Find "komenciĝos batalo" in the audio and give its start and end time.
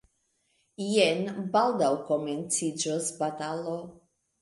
2.09-3.81